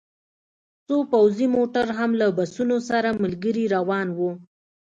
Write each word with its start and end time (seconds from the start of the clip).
څو 0.87 0.97
پوځي 1.11 1.47
موټر 1.55 1.87
هم 1.97 2.11
له 2.21 2.27
بسونو 2.37 2.77
سره 2.89 3.09
ملګري 3.23 3.65
روان 3.75 4.07
وو 4.17 4.31